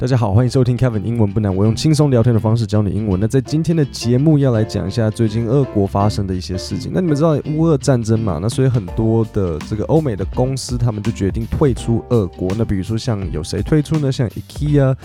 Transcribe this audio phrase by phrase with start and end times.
[0.00, 3.20] 大家好，欢迎收听 Kevin 英文不难，我用轻松聊天的方式教你英文。
[3.20, 6.90] 那在今天的节目要来讲一下最近俄国发生的一些事情。
[6.94, 8.38] 那你们知道乌俄战争嘛？
[8.40, 12.50] 那所以很多的这个欧美的公司他们就决定退出俄国。
[12.56, 14.10] 那比如说像有谁退出呢？
[14.10, 14.96] 像 IKEA，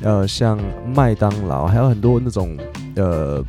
[0.00, 0.58] 呃，像
[0.94, 2.56] 麦当劳，还有很多那种
[2.96, 3.44] 呃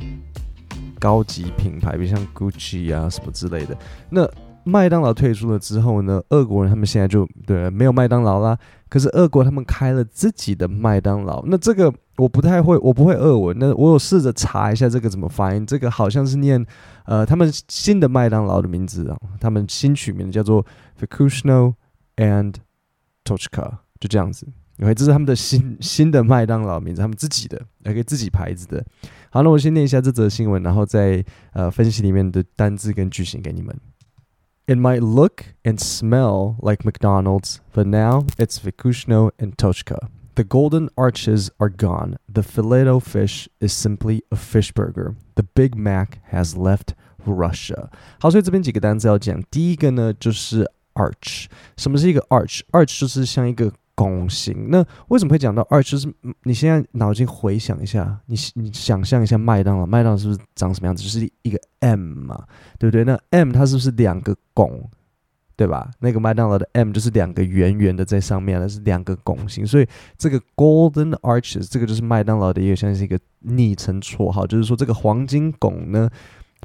[1.00, 3.78] 高级品牌，比如像 Gucci 啊什么之类的。
[4.10, 4.30] 那
[4.64, 8.58] 麦当劳退出了之后呢，俄国人他们现在就对没有麦当劳啦。
[8.88, 13.56] 可是俄国他们开了自己的麦当劳，那这个我不太会，我不会俄文。
[13.60, 16.66] 那我有试着查一下这个怎么发音，这个好像是念
[17.06, 20.66] 呃他们新的麦当劳的名字啊，他们新取名叫做
[21.00, 21.74] Vikushno
[22.16, 22.56] and
[23.24, 24.48] Tochka，就这样子。
[24.82, 28.84] OK，这是他们的新新的麦当劳名字，他们自己的，OK 自己牌子的。
[29.30, 33.76] 好，那我先念一下这则新闻，然后再呃分析里面的单字跟句型给你们。
[34.70, 40.10] It might look and smell like McDonald's, but now it's Vikushno and Tochka.
[40.36, 42.18] The golden arches are gone.
[42.32, 45.16] The Filet-O-Fish is simply a fish burger.
[45.34, 46.94] The Big Mac has left
[47.26, 47.90] Russia.
[48.20, 49.42] 好，所以这边几个单词要讲。
[49.50, 51.48] 第一个呢，就是 arch。
[51.76, 54.70] 什么是一个 arch？arch 就是像一个拱形。
[54.70, 55.84] 那为什么会讲到二？
[55.84, 56.10] 就是
[56.44, 61.04] 你现在脑筋回想一下，你你想象一下麦当劳，麦当劳是不是长什么样子？
[61.04, 62.46] 就是一个 M 嘛，
[62.78, 63.04] 对不对？
[63.04, 64.90] 那 M 它是不是两个拱，
[65.58, 65.92] 对吧？
[66.00, 69.68] 那个麦当劳的 M 就是两个圆圆的在上面，那是两个拱形。
[69.68, 76.10] 所以这个 Golden Arches 这个就是麦当劳的一个像是一个昵称绰号，就是说这个黄金拱呢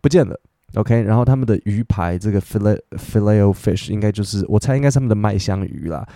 [0.01, 0.39] 不见了。
[0.75, 6.07] OK，然后他们的鱼排这个 Filet Filet Fish 应该就是我猜应该是他们的麦香鱼啦。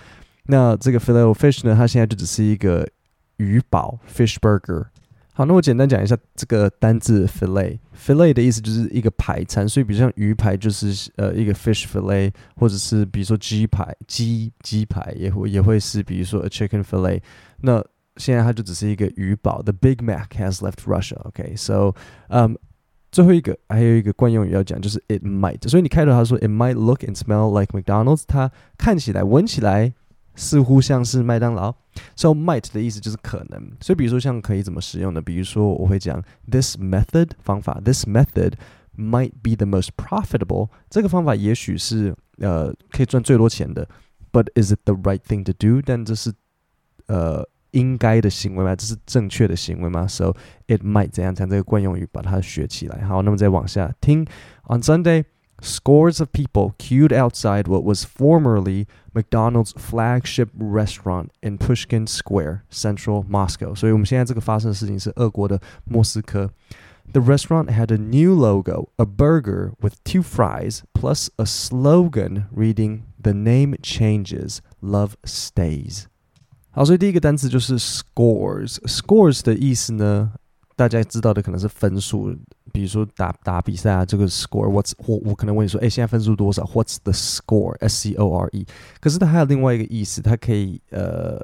[0.51, 1.77] 那这个 fillet fish 呢？
[1.77, 2.89] 它现在就只是一个
[3.37, 4.87] 鱼堡 fish burger。
[5.35, 7.79] 好，那我简单讲一下这个单字 fillet。
[7.95, 17.21] fillet 的意思就是一个排餐，所以比如像鱼排就是呃一个 fish fillet，或者是比如说鸡排鸡鸡排也会也会是比如说 a chicken filet。
[17.61, 17.85] 那
[18.17, 19.63] 现在它就只是一个鱼堡。
[19.63, 21.19] The Big Mac has left Russia.
[21.25, 21.95] OK，so
[22.31, 22.57] 嗯，
[23.13, 25.69] 最后一个还有一个惯用语要讲，就是 it might。
[25.69, 29.93] 所以你开头他说 it might look and smell like McDonald's，它看起来闻起来。
[30.38, 31.72] 似乎像是麦当劳，
[32.16, 35.22] so might 的意思就是可能，所以比如说像可以怎么使用呢？
[35.22, 36.20] 比如说我会讲
[36.50, 38.54] this method 方法，this method
[38.98, 43.88] might be the most profitable，这个方法也许是呃可以赚最多钱的，
[44.32, 45.82] but is it the right thing to do？
[45.86, 46.34] 但这是
[47.06, 48.76] 呃应该的行为吗？
[48.76, 50.08] 这是正确的行为吗？
[50.08, 50.36] So
[50.66, 53.04] it might 怎样讲这个惯用语把它学起来。
[53.06, 54.26] 好，那么再往下听，
[54.68, 55.26] on Sunday。
[55.62, 63.24] Scores of people queued outside what was formerly McDonald's flagship restaurant in Pushkin Square, central
[63.30, 63.74] Moscow.
[63.74, 66.50] 所以我们现在这个发生的事情是俄国的莫斯科。
[67.14, 73.34] The restaurant had a new logo, a burger with two fries, plus a slogan reading "The
[73.34, 76.06] name changes, love stays."
[76.72, 80.34] 好，所以第一个单词就是 scores。scores 的意思呢，
[80.79, 82.33] 大家知道的可能是分数，
[82.73, 88.65] 比如说打打比赛啊，这个 score，what's 我我可能问你说，哎，现在分数多少？What's the score？S C O R E。
[89.01, 91.37] 可是它还有另外一个意思，它可以呃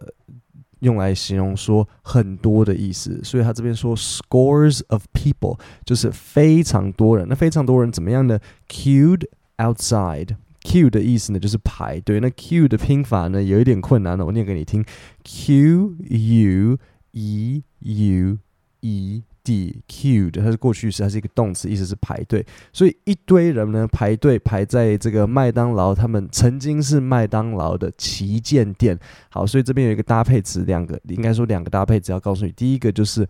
[0.79, 3.21] 用来形容说很多的意思。
[3.25, 7.27] 所以它这边说 scores of people 就是非常多人。
[7.29, 10.37] 那非常多人怎么样呢？Queued outside。
[10.63, 12.21] Q 的意思呢就是排队。
[12.21, 14.85] 那 Q 的拼法呢有一点困难的，我念给你听
[15.25, 16.79] ：Q U
[17.11, 18.39] E U。
[18.85, 22.45] E D Q 的它是过去式，它是一个动词，意思是排队。
[22.71, 28.99] 所以一堆人呢排队排在这个麦当劳，他们曾经是麦当劳的旗舰店。
[29.31, 32.53] 好，所以这边有一个搭配词，两个应该说两个搭配词要告诉你。
[32.53, 33.27] 第一个就是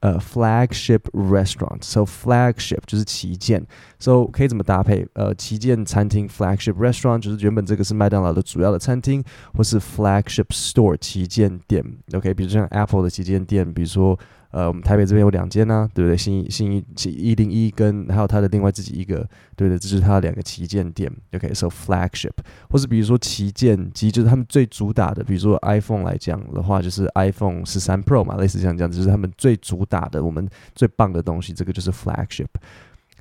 [0.00, 3.66] 呃 flagship restaurant，so flagship 就是旗舰
[3.98, 5.06] ，so 可以怎么搭配？
[5.14, 9.24] 呃，旗舰餐厅 flagship restaurant 就是原本这个是麦当劳的主要的餐厅，
[9.54, 11.82] 或是 flagship store 旗舰店。
[12.12, 14.18] OK，比如像 Apple 的旗舰店，比如说。
[14.50, 16.16] 呃，我们台北这边有两间呢，对不对？
[16.16, 19.18] 新新一一零一跟还有它的另外自己一个，
[19.56, 19.78] 对不对？
[19.78, 21.10] 这是它的两个旗舰店。
[21.34, 22.32] OK，so flagship，
[22.68, 32.48] 或是比如说旗舰机，就是他们最主打的，比如说 iPhone 来讲的话，就是 iPhone 十三 Pro 嘛，类似像这样，就是他们最主打的，我们最棒的东西，这个就是 flagship。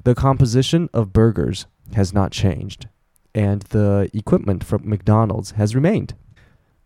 [0.03, 1.63] The composition of burgers
[1.93, 2.87] has not changed,
[3.33, 6.09] and the equipment from McDonald's has remained.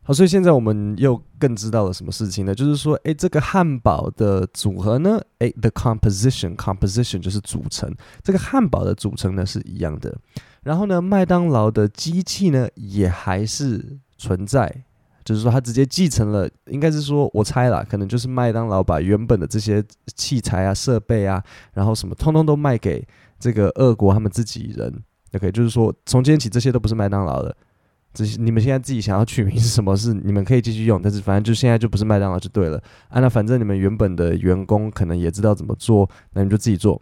[0.06, 2.54] 好，所以现在我们又更知道了什么事情呢？
[2.54, 7.90] 就是说，诶，这个汉堡的组合呢，诶，the composition，composition 就是组成，
[8.22, 10.14] 这个汉堡的组成呢是一样的。
[10.64, 14.84] 然后呢，麦当劳的机器呢也还是存在，
[15.24, 19.82] 就是说它直接继承了，应该是说我猜啦，可能就是麦当劳把原本的这些
[20.18, 21.42] 器材啊、设备啊，
[21.72, 23.08] 然后什么通通都卖给
[23.40, 24.94] 这个俄国他们自己人。
[25.34, 27.56] OK，就是说从今天起这些都不是麦当劳的。
[28.15, 29.97] 这些你们现在自己想要取名是什么？
[29.97, 32.83] 是你们可以继续用，但是反正就现在就不是麦当劳就对了。
[33.09, 37.01] 啊，那反正你们原本的员工可能也知道怎么做，那你们就自己做。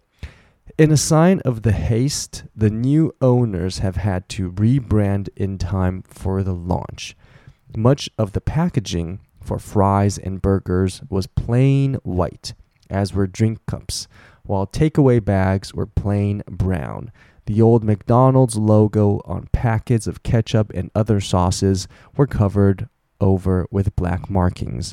[0.76, 6.02] In a sign of the haste, the new owners have had to rebrand in time
[6.12, 7.12] for the launch.
[7.75, 12.52] Much of the packaging for fries and burgers was plain white,
[12.90, 14.06] as were drink cups,
[14.44, 17.11] while takeaway bags were plain brown.
[17.50, 21.87] The old McDonald's logo on packets of ketchup and other sauces
[22.17, 22.88] were covered
[23.19, 24.93] over with black markings.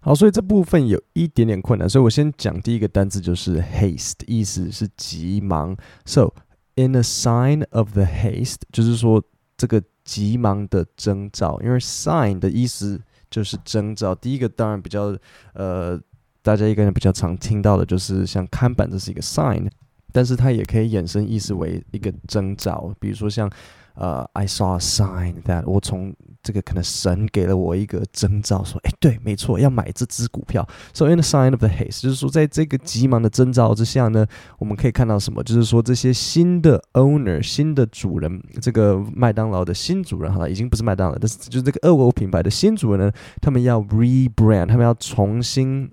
[0.00, 5.76] 好，所以这部分有一点点困难，所以我先讲第一个单词就是 haste，意思是急忙。
[6.06, 6.32] So
[6.76, 9.22] in a sign of the haste，就是说
[9.56, 14.14] 这个急忙的征兆，因为 sign 的意思就是征兆。
[14.14, 15.16] 第一个当然比较
[15.52, 16.00] 呃，
[16.42, 19.68] 大家一个人比较常听到的就是像看板，这是一个 sign，
[20.13, 23.51] 但是它也可以衍生意思为一个征兆，比如说像。
[23.95, 26.11] 呃、，I saw a sign that 我从
[26.41, 30.67] 这个可能神给了我一个征兆，说，哎，对，没错，要买这只股票。
[30.95, 34.25] So in the sign of the haste，就是说，在这个急忙的征兆之下呢，
[34.57, 35.43] 我们可以看到什么？
[35.43, 45.87] 就是说，这些新的 owner，新的主人，这个麦当劳的新主人，哈，已经不是麦当劳，但是就是这个俄国品牌的新主人呢，他们要 rebrand，他们要重新。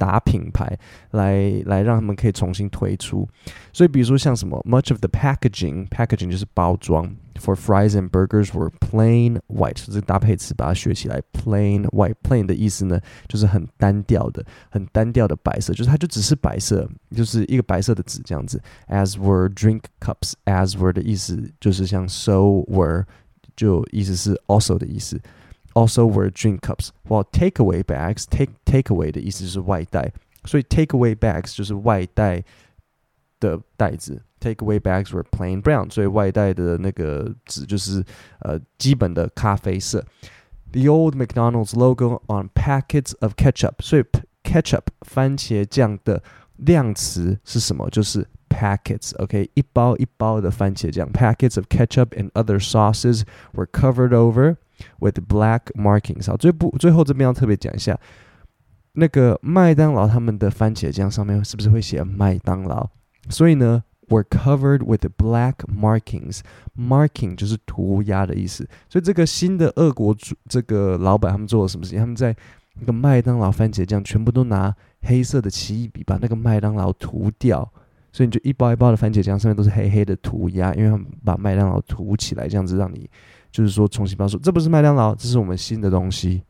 [0.00, 0.78] 打品牌
[1.12, 3.26] 来来让他们可以重新推出，
[3.72, 18.62] 所以比如说像什么，much of the packaging，packaging 就是包装，for fries and burgers were plain white，这个搭配词把它学起来，plain white，plain 的意思呢就是很单调的，很单调的白色，就是它就只是白色，就是一个白色的纸这样子。
[18.88, 23.06] As were drink cups，as were 的意思就是像 so were，
[23.56, 25.18] 就意思是 also 的意思。
[25.74, 30.12] also were drink cups, while takeaway bags take takeaway 的意思就是外带，
[30.44, 32.42] 所以 takeaway bags 就是外带
[33.40, 34.22] 的袋子。
[34.38, 38.04] Takeaway bags were plain brown，所以外带的那个纸就是
[38.40, 40.04] 呃基本的咖啡色。
[40.72, 44.04] The old McDonald's logo on packets of ketchup，所以
[44.44, 46.22] ketchup 番茄酱的
[46.56, 47.88] 量词是什么？
[47.88, 49.48] 就是 packets，OK，、okay?
[49.54, 51.10] 一包一包的番茄酱。
[51.12, 53.22] Packets of ketchup and other sauces
[53.54, 54.56] were covered over
[54.99, 56.27] With black markings。
[56.27, 57.97] 好，最不最后这边要特别讲一下，
[58.93, 62.87] 那个麦当劳他们的番茄酱上面是不是会写麦当劳？
[63.29, 66.39] 所以呢，were covered with black markings。
[66.77, 68.67] marking 就是涂鸦的意思。
[68.89, 71.99] 所以这个新的俄国主这个老板他们做了什么事情？
[71.99, 72.35] 他们在
[72.79, 77.69] 那个麦当劳番茄酱全部都拿黑色的奇异笔把那个麦当劳涂掉。
[78.13, 83.09] 所以你就一包一包的番茄酱上面都是黑黑的涂鸦，因为他们把麦当劳涂起来，这样子让你
[83.50, 86.42] 就是说重新包装，这不是麦当劳，这是我们新的东西。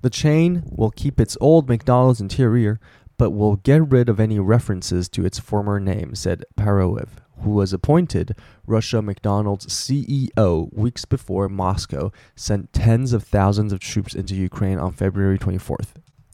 [0.00, 2.78] The chain will keep its old McDonald's interior,
[3.16, 7.06] but will get rid of any references to its former name, said Paroev,
[7.44, 8.34] who was appointed
[8.66, 14.90] Russia McDonald's CEO weeks before Moscow sent tens of thousands of troops into Ukraine on
[14.90, 15.90] February 24th.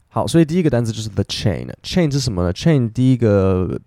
[0.07, 2.51] 好，所以第一个单词就是 the chain。chain 是什么呢？
[2.51, 3.79] chain 第一个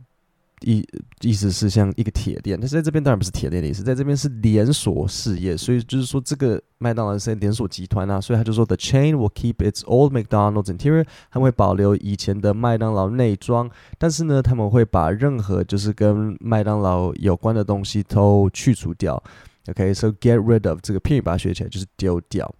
[0.61, 0.83] 意
[1.21, 19.21] 意思是像一个铁链，但是在这边当然不是铁链的意思，在这边是连锁事业，所以就是说这个麦当劳是连锁集团啊，所以他就说 the chain will keep its old McDonald's interior，他们会保留以前的麦当劳内装，但是呢，他们会把任何就是跟麦当劳有关的东西都去除掉。
[19.67, 22.51] OK，so get rid of 这个片语把它学起来就是丢掉。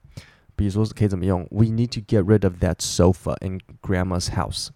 [0.56, 4.68] 比如说可以怎么用？We need to get rid of that sofa in Grandma's house。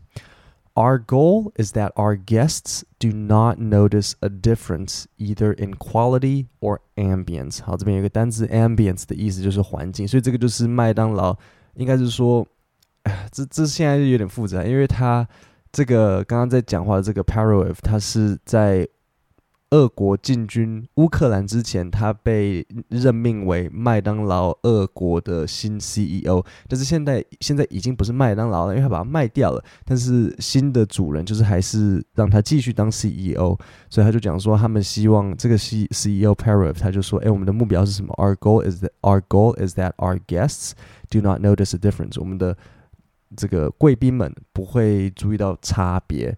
[0.74, 6.80] Our goal is that our guests do not notice a difference either in quality or
[6.96, 7.62] ambience。
[7.62, 11.38] 好，这边有个单词 ambience 的意思就是环境，所以这个就是麦当劳，
[11.76, 12.48] 应该是说，
[13.32, 15.28] 这这现在有点复杂，因为它
[15.74, 18.88] 这个刚刚在讲话的这个 Paroev，它是在
[19.72, 26.44] 俄国进军乌克兰之前，他被任命为麦当劳俄国的新 CEO。
[26.68, 29.64] 但是现在现在已经不是麦当劳了，因为他把它卖掉了。
[29.86, 33.58] 但是新的主人就是还是让他继续当 CEO，
[33.90, 40.72] 所以他就讲说，他们希望这个 CEO Parov，他就说，哎，我们的目标是什么？Our goal is that our goal is that our guests
[41.10, 42.20] do not notice a difference。
[42.20, 42.58] 我们的
[43.38, 46.38] 这个贵宾们不会注意到差别。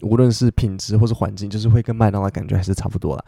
[0.00, 3.24] 无论是品质或是环境，就是会跟麦当劳感觉还是差不多了。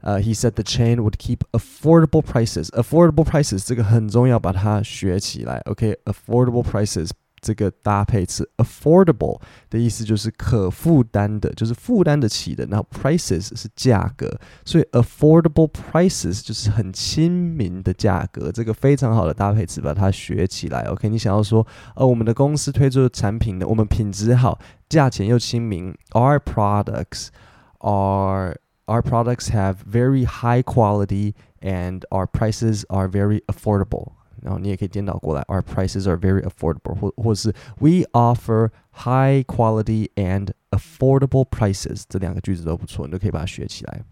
[0.00, 2.68] 呃、，He said the chain would keep affordable prices.
[2.70, 5.58] Affordable prices 这个很重要，把它学起来。
[5.66, 7.10] OK，affordable、prices
[7.40, 12.64] 这个搭配词，affordable 的意思就是可负担的，就是负担得起的。
[12.66, 18.52] 然后 prices 是价格，所以 affordable prices 就是很亲民的价格。
[18.52, 20.82] 这个非常好的搭配词，把它学起来。
[20.82, 24.58] OK，你想要说，呃，我们的公司推出的产品呢，我们品质好，
[24.89, 25.95] 价钱又亲民。
[26.11, 27.29] Our products
[27.79, 34.13] are our products have very high quality and our prices are very affordable.
[34.41, 44.03] 然后你也可以颠倒过来，Our prices are very affordable，或或是 We offer high quality and affordable prices，这两个句子都不错，你都可以把它学起来。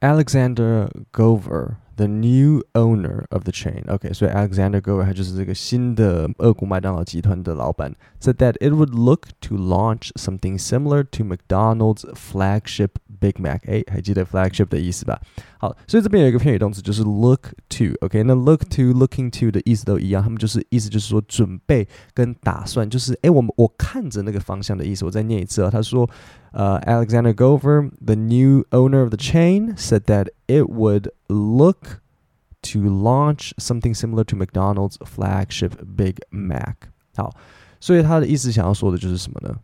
[0.00, 3.84] Alexander Govor, the new owner of the chain.
[3.88, 5.12] Okay, so Alexander Govor uh,
[8.20, 14.68] said that it would look to launch something similar to McDonald's flagship Big Mac，哎，还记得 flagship
[14.68, 15.20] 的意思吧？
[15.58, 18.24] 好，所以这边有一个片语动词就是 look to，OK，、okay?
[18.24, 25.04] 那 look to、looking to 的意思都一样，他们就是意思就是说准备跟打算，就是哎，我们我看着那个方向的意思。
[25.04, 26.08] 我再念一次啊，他说，
[26.52, 32.00] 呃、uh,，Alexander Govor，the new owner of the chain，said that it would look
[32.62, 36.74] to launch something similar to McDonald's flagship Big Mac。
[37.16, 37.34] 好，
[37.80, 39.56] 所以他的意思想要说的就是什么呢？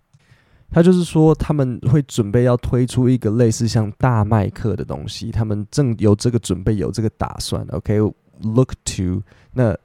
[0.70, 7.64] 他就是说他们会准备要推出一个类似像大麦克的东西，他们正有这个准备，有这个打算。
[7.70, 9.76] OK，look、to 那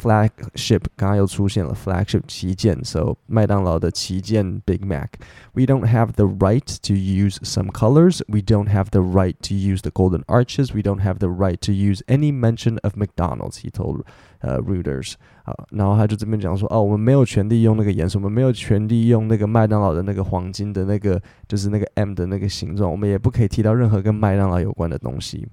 [0.00, 8.22] flagship 刚刚又出现了 flagship 旗舰，so 麦当劳的旗舰 Big Mac。We don't have the right to use some colors.
[8.26, 10.74] We don't have the right to use the golden arches.
[10.74, 13.58] We don't have the right to use any mention of McDonald's.
[13.58, 14.02] He told
[14.40, 25.46] 呃 Reuters 啊，然后他就这边讲说，哦，我们没有权利用那个颜色，我们没有权利用那个麦当劳的那个黄金的那个，就是那个 M 的那个形状，我们也不可以提到任何跟麦当劳有关的东西。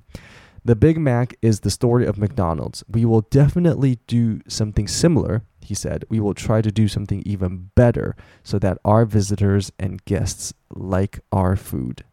[0.64, 2.84] the Big Mac is the story of McDonald's.
[2.92, 6.04] We will definitely do something similar, he said.
[6.10, 11.22] We will try to do something even better so that our visitors and guests like
[11.32, 12.04] our food.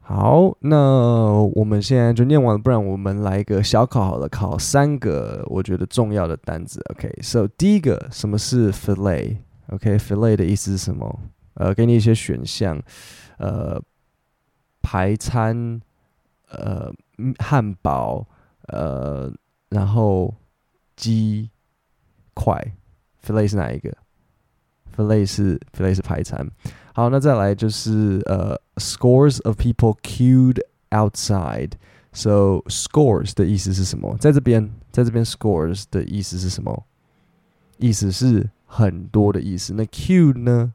[0.00, 6.80] 好，那我们现在就念完了，不然我们来一个小考好了，考三个我觉得重要的单词。
[6.90, 11.20] OK，so、okay, 第一个什么是 fillet？OK，fillet、okay, 的意思是什么？
[11.54, 12.80] 呃，给你一些选项，
[13.38, 13.82] 呃，
[14.80, 15.80] 排餐，
[16.51, 16.93] 呃。
[17.37, 18.25] 汉堡，
[18.69, 19.31] 呃，
[19.69, 20.33] 然后
[20.95, 21.51] 鸡
[22.33, 22.59] 块
[23.23, 23.95] ，filet 是哪一个
[24.97, 26.49] ？filet 是 filet 是排餐。
[26.95, 31.73] 好，那再来就是呃，scores of people queued outside。
[32.11, 34.17] So scores 的意思是什么？
[34.17, 36.87] 在这边，在这边 scores 的意思是什么？
[37.77, 39.75] 意思是很多的意思。
[39.75, 40.73] 那 queue 呢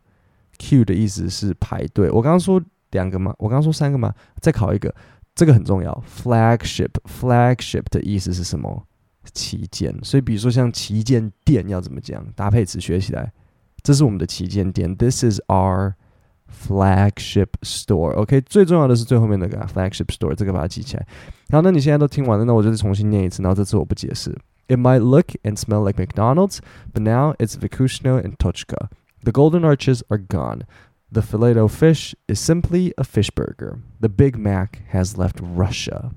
[0.58, 2.08] ？queue 的意思是排队。
[2.12, 3.34] 我刚刚说两个吗？
[3.38, 4.14] 我刚刚说三个吗？
[4.40, 4.94] 再考一个。
[5.35, 8.85] 这个很重要，flagship，flagship 的意思是什么？
[9.33, 9.95] 旗舰。
[10.03, 12.25] 所以，比如说像旗舰店要怎么讲？
[12.35, 13.31] 搭配词学起来，
[13.81, 15.93] 这是我们的旗舰店，This is our
[16.67, 21.07] flagship store。OK，最重要的是最后面那个 flagship store，这个把它记起来。
[21.49, 24.35] 好，那你现在都听完了，那我就是重新念一次，然后这次我不解释。
[24.67, 26.59] It might look and smell like McDonald's,
[26.93, 28.89] but now it's Vikushno and Tochka.
[29.23, 30.61] The golden arches are gone.
[31.10, 33.80] The Filet-O-Fish is simply a fish burger.
[34.00, 36.12] The Big Mac has left Russia.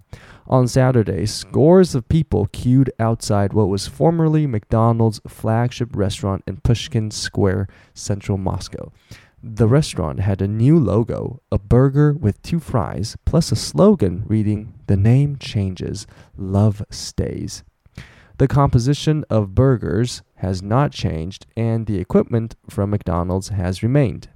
[0.47, 7.11] On Saturday, scores of people queued outside what was formerly McDonald's flagship restaurant in Pushkin
[7.11, 8.91] Square, central Moscow.
[9.43, 14.73] The restaurant had a new logo, a burger with two fries, plus a slogan reading,
[14.87, 17.63] The name changes, love stays.
[18.39, 24.29] The composition of burgers has not changed, and the equipment from McDonald's has remained.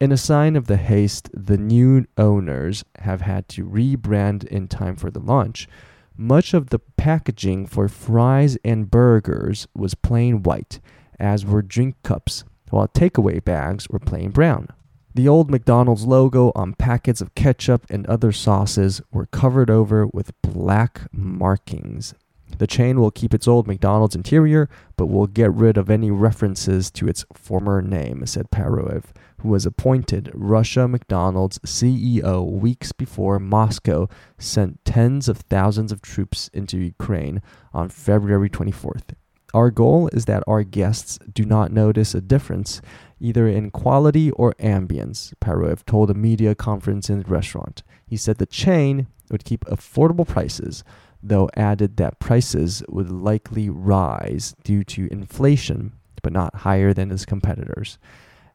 [0.00, 4.96] In a sign of the haste the new owners have had to rebrand in time
[4.96, 5.68] for the launch,
[6.16, 10.80] much of the packaging for fries and burgers was plain white,
[11.20, 14.68] as were drink cups, while takeaway bags were plain brown.
[15.14, 20.32] The old McDonald's logo on packets of ketchup and other sauces were covered over with
[20.42, 22.14] black markings.
[22.58, 26.90] The chain will keep its old McDonald's interior, but will get rid of any references
[26.92, 29.04] to its former name, said Paroev
[29.44, 34.08] who was appointed Russia McDonald's CEO weeks before Moscow
[34.38, 37.42] sent tens of thousands of troops into Ukraine
[37.74, 39.12] on February 24th.
[39.52, 42.80] Our goal is that our guests do not notice a difference
[43.20, 47.82] either in quality or ambience, Paroev told a media conference in the restaurant.
[48.06, 50.84] He said the chain would keep affordable prices,
[51.26, 57.24] though added that prices would likely rise due to inflation, but not higher than its
[57.24, 57.98] competitors.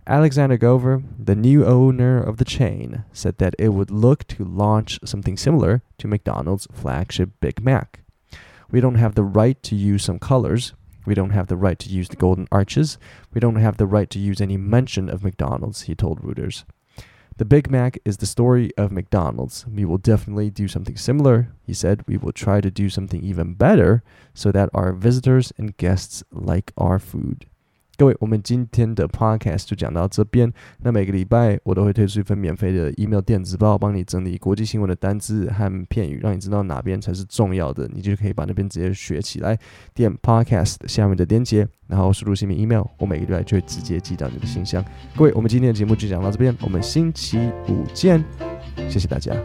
[0.07, 4.99] Alexander Govor, the new owner of the chain, said that it would look to launch
[5.05, 8.01] something similar to McDonald's flagship Big Mac.
[8.71, 10.73] We don't have the right to use some colors.
[11.05, 12.97] We don't have the right to use the golden arches.
[13.33, 16.63] We don't have the right to use any mention of McDonald's, he told Reuters.
[17.39, 19.65] The Big Mac is the story of McDonald's.
[19.65, 22.03] We will definitely do something similar, he said.
[22.05, 24.03] We will try to do something even better
[24.33, 27.45] so that our visitors and guests like our food.
[27.99, 30.49] 各位，我们今天的 podcast 就讲到这边。
[30.81, 39.59] 那每个礼拜我都会推出一份免费的 email 电子报，帮你整理国际新闻的单字和片语，让你知道哪边才是重要的，你就可以把那边直接学起来。
[39.93, 44.81] 点 podcast 下面的链接，然后输入姓名 email，我每个礼拜就会直接寄到你的信箱。
[45.17, 47.37] 各位，我们今天的节目就讲到这边，我们星期
[47.67, 48.23] 五见，
[48.87, 49.35] 谢谢大家。